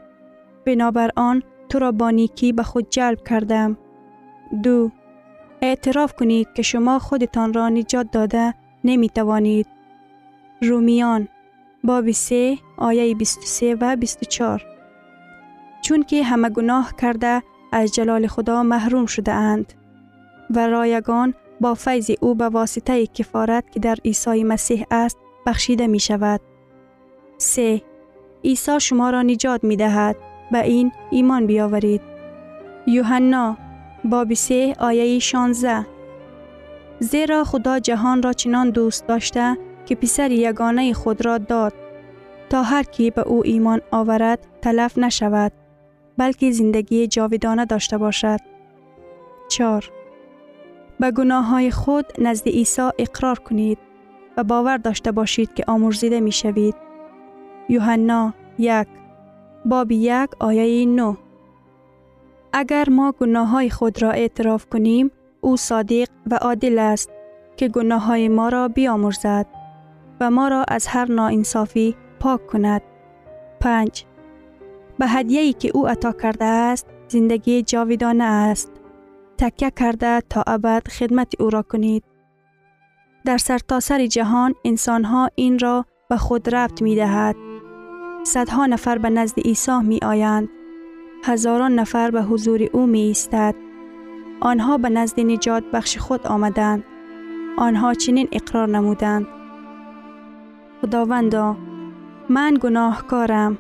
بنابر 0.67 1.11
آن 1.17 1.43
تو 1.69 1.79
را 1.79 1.93
با 1.93 2.11
نیکی 2.11 2.53
به 2.53 2.63
خود 2.63 2.91
جلب 2.91 3.25
کردم. 3.25 3.77
دو 4.63 4.91
اعتراف 5.63 6.13
کنید 6.13 6.49
که 6.55 6.63
شما 6.63 6.99
خودتان 6.99 7.53
را 7.53 7.69
نجات 7.69 8.11
داده 8.11 8.55
نمی 8.85 9.09
توانید. 9.09 9.67
رومیان 10.63 11.29
باب 11.85 12.11
3 12.11 12.59
آیه 12.77 13.15
23 13.15 13.77
و 13.81 13.97
24 13.97 14.67
چون 15.83 16.03
که 16.03 16.25
همه 16.25 16.51
گناه 16.51 16.95
کرده 17.01 17.43
از 17.73 17.95
جلال 17.95 18.27
خدا 18.27 18.63
محروم 18.63 19.07
شده 19.07 19.33
اند 19.33 19.73
و 20.51 20.67
رایگان 20.67 21.35
با 21.61 21.75
فیض 21.75 22.11
او 22.21 22.35
به 22.35 22.49
واسطه 22.49 23.07
کفارت 23.07 23.71
که 23.71 23.81
در 23.81 23.97
عیسی 24.05 24.45
مسیح 24.45 24.87
است 24.91 25.19
بخشیده 25.47 25.87
می 25.87 26.01
شود. 26.01 26.41
3. 27.39 27.83
عیسی 28.45 28.81
شما 28.81 29.11
را 29.11 29.23
نجات 29.23 29.65
می 29.65 29.77
دهد. 29.77 30.17
به 30.53 30.63
این 30.63 30.93
ایمان 31.11 31.47
بیاورید. 31.47 32.01
یوحنا 32.87 33.57
باب 34.05 34.35
3 34.35 34.75
آیه 34.79 35.19
16 35.19 35.87
زیرا 37.01 37.45
خدا 37.45 37.79
جهان 37.79 38.23
را 38.23 38.33
چنان 38.33 38.71
دوست 38.71 39.07
داشته 39.07 39.59
که 39.87 39.95
پسر 39.95 40.31
یگانه 40.31 40.93
خود 40.93 41.27
را 41.27 41.39
داد 41.39 41.73
تا 42.51 42.63
هر 42.63 42.83
کی 42.83 43.11
به 43.11 43.21
او 43.21 43.43
ایمان 43.45 43.81
آورد 43.91 44.47
تلف 44.63 44.99
نشود 44.99 45.53
بلکه 46.19 46.51
زندگی 46.51 47.07
جاودانه 47.07 47.65
داشته 47.65 47.99
باشد. 47.99 48.41
4. 49.49 49.91
به 51.01 51.11
گناه 51.11 51.45
های 51.45 51.71
خود 51.71 52.07
نزد 52.19 52.49
عیسی 52.49 52.91
اقرار 52.99 53.39
کنید 53.39 53.79
و 54.37 54.45
باور 54.45 54.77
داشته 54.77 55.13
باشید 55.13 55.55
که 55.55 55.65
آمرزیده 55.67 56.21
می 56.21 56.33
شوید. 56.33 56.75
یوحنا 57.69 58.35
یک 58.59 58.89
باب 59.65 59.93
یک 59.93 60.31
آیه 60.39 60.87
9 60.87 61.17
اگر 62.59 62.91
ما 62.91 63.13
گناه 63.13 63.49
های 63.49 63.71
خود 63.71 64.03
را 64.03 64.11
اعتراف 64.11 64.67
کنیم 64.67 65.11
او 65.41 65.57
صادق 65.57 66.09
و 66.31 66.35
عادل 66.35 66.79
است 66.79 67.11
که 67.57 67.69
گناه 67.69 68.05
های 68.05 68.29
ما 68.29 68.49
را 68.49 68.69
بیامرزد 68.69 69.47
و 70.21 70.31
ما 70.31 70.49
را 70.49 70.65
از 70.69 70.87
هر 70.87 71.13
ناانصافی 71.13 71.97
پاک 72.21 72.47
کند. 72.47 72.83
5. 73.61 74.05
به 74.99 75.07
هدیه‌ای 75.07 75.53
که 75.53 75.71
او 75.75 75.89
عطا 75.89 76.13
کرده 76.13 76.45
است 76.45 76.87
زندگی 77.09 77.63
جاویدانه 77.63 78.25
است. 78.25 78.73
تکیه 79.39 79.71
کرده 79.71 80.21
تا 80.21 80.45
ابد 80.47 80.89
خدمت 80.89 81.41
او 81.41 81.51
را 81.51 81.63
کنید. 81.63 82.05
در 83.25 83.39
سرتاسر 83.39 83.99
سر 83.99 84.07
جهان 84.07 84.55
انسانها 84.65 85.31
این 85.35 85.59
را 85.59 85.85
به 86.09 86.17
خود 86.17 86.55
ربط 86.55 86.83
می 86.83 86.97
دهد. 86.97 87.37
صدها 88.25 88.67
نفر 88.67 88.99
به 88.99 89.11
نزد 89.11 89.41
عیسی 89.41 89.79
می 89.83 90.01
آیند. 90.03 90.49
هزاران 91.25 91.75
نفر 91.75 92.11
به 92.11 92.23
حضور 92.23 92.69
او 92.73 92.87
می 92.87 93.01
ایستد. 93.01 93.55
آنها 94.41 94.79
به 94.79 94.89
نزد 94.89 95.21
نجات 95.21 95.65
بخش 95.73 95.99
خود 95.99 96.27
آمدند. 96.27 96.85
آنها 97.59 97.95
چنین 97.95 98.29
اقرار 98.33 98.69
نمودند. 98.69 99.27
خداوندا 100.83 101.57
من 102.29 102.59
گناهکارم. 102.61 103.59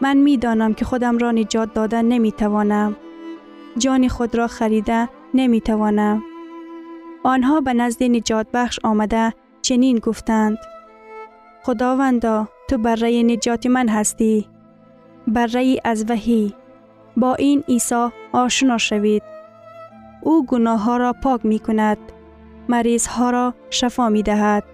من 0.00 0.16
می 0.16 0.36
دانم 0.36 0.74
که 0.74 0.84
خودم 0.84 1.18
را 1.18 1.30
نجات 1.30 1.74
دادن 1.74 2.04
نمی 2.04 2.32
توانم. 2.32 2.96
جان 3.78 4.08
خود 4.08 4.34
را 4.34 4.46
خریده 4.46 5.08
نمی 5.34 5.60
توانم. 5.60 6.22
آنها 7.24 7.60
به 7.60 7.72
نزد 7.72 8.02
نجات 8.02 8.46
بخش 8.52 8.78
آمده 8.82 9.34
چنین 9.62 9.98
گفتند. 9.98 10.58
خداوندا 11.62 12.48
تو 12.68 12.78
بره 12.78 13.22
نجات 13.22 13.66
من 13.66 13.88
هستی. 13.88 14.48
بره 15.26 15.76
از 15.84 16.04
وحی. 16.10 16.54
با 17.16 17.34
این 17.34 17.64
عیسی 17.68 18.08
آشنا 18.32 18.78
شوید. 18.78 19.22
او 20.20 20.46
گناه 20.46 20.82
ها 20.82 20.96
را 20.96 21.12
پاک 21.12 21.46
می 21.46 21.58
کند. 21.58 21.98
مریض 22.68 23.06
ها 23.06 23.30
را 23.30 23.54
شفا 23.70 24.08
می 24.08 24.22
دهد. 24.22 24.64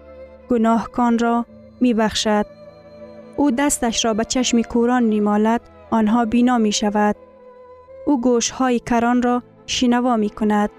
گناهکان 0.48 1.18
را 1.18 1.46
می 1.80 1.94
بخشد. 1.94 2.46
او 3.36 3.50
دستش 3.50 4.04
را 4.04 4.14
به 4.14 4.24
چشم 4.24 4.62
کوران 4.62 5.02
نیمالد 5.02 5.60
آنها 5.90 6.24
بینا 6.24 6.58
می 6.58 6.72
شود. 6.72 7.16
او 8.06 8.20
گوش 8.20 8.50
های 8.50 8.80
کران 8.80 9.22
را 9.22 9.42
شنوا 9.66 10.16
می 10.16 10.30
کند. 10.30 10.70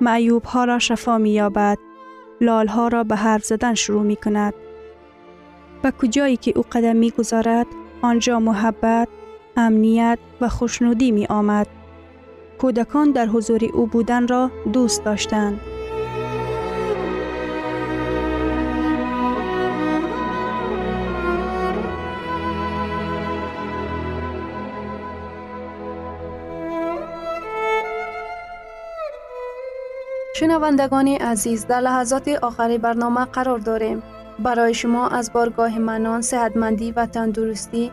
معیوب 0.00 0.44
ها 0.44 0.64
را 0.64 0.78
شفا 0.78 1.18
می 1.18 1.30
یابد. 1.30 1.78
لال 2.40 2.66
ها 2.66 2.88
را 2.88 3.04
به 3.04 3.16
حرف 3.16 3.44
زدن 3.44 3.74
شروع 3.74 4.02
می 4.02 4.16
کند. 4.16 4.54
به 5.82 5.90
کجایی 5.90 6.36
که 6.36 6.52
او 6.56 6.64
قدم 6.72 6.96
می 6.96 7.10
گذارد 7.10 7.66
آنجا 8.02 8.40
محبت، 8.40 9.08
امنیت 9.56 10.18
و 10.40 10.48
خوشنودی 10.48 11.10
می 11.10 11.26
آمد. 11.26 11.66
کودکان 12.58 13.10
در 13.10 13.26
حضور 13.26 13.60
او 13.74 13.86
بودن 13.86 14.28
را 14.28 14.50
دوست 14.72 15.04
داشتند. 15.04 15.60
شنوندگان 30.34 31.08
عزیز 31.08 31.66
در 31.66 31.80
لحظات 31.80 32.28
آخری 32.28 32.78
برنامه 32.78 33.24
قرار 33.24 33.58
داریم. 33.58 34.02
برای 34.38 34.74
شما 34.74 35.08
از 35.08 35.32
بارگاه 35.32 35.78
منان، 35.78 36.22
صحتمندی 36.22 36.92
و 36.92 37.06
تندرستی، 37.06 37.92